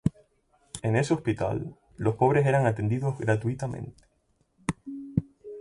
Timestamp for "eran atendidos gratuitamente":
2.47-4.03